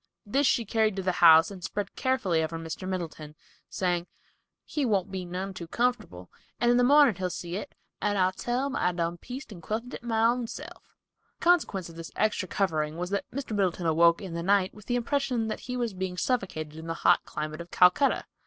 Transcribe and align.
This 0.25 0.47
she 0.47 0.65
carried 0.65 0.95
to 0.95 1.03
the 1.03 1.11
house 1.21 1.51
and 1.51 1.63
spread 1.63 1.95
carefully 1.95 2.41
over 2.41 2.57
Mr. 2.57 2.89
Middleton, 2.89 3.35
saying, 3.69 4.07
"He 4.65 4.83
won't 4.83 5.11
be 5.11 5.25
none 5.25 5.53
too 5.53 5.67
comfortable, 5.67 6.31
and 6.59 6.71
in 6.71 6.77
the 6.77 6.83
mornin' 6.83 7.13
he'll 7.17 7.29
see 7.29 7.55
it, 7.55 7.75
and 8.01 8.17
I'll 8.17 8.31
tell 8.31 8.65
him 8.65 8.75
I 8.75 8.93
done 8.93 9.19
pieced 9.19 9.51
and 9.51 9.61
quilted 9.61 9.93
it 9.93 10.01
my 10.01 10.23
own 10.25 10.47
self." 10.47 10.95
The 11.39 11.43
consequence 11.43 11.87
of 11.87 11.97
this 11.97 12.09
extra 12.15 12.47
covering 12.47 12.97
was 12.97 13.11
that 13.11 13.29
Mr. 13.29 13.55
Middleton 13.55 13.85
awoke 13.85 14.23
in 14.23 14.33
the 14.33 14.41
night 14.41 14.73
with 14.73 14.87
the 14.87 14.95
impression 14.95 15.49
that 15.49 15.59
he 15.59 15.77
was 15.77 15.93
being 15.93 16.17
suffocated 16.17 16.77
in 16.79 16.87
the 16.87 16.95
hot 17.05 17.23
climate 17.23 17.61
of 17.61 17.69
Calcutta! 17.69 18.25